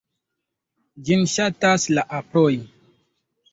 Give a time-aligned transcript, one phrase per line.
[1.09, 2.51] Ĝin ŝatas la aproj.